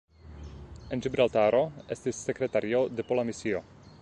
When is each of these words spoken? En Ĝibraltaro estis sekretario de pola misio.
En 0.95 1.03
Ĝibraltaro 1.07 1.61
estis 1.97 2.25
sekretario 2.31 2.85
de 3.01 3.11
pola 3.13 3.31
misio. 3.33 3.67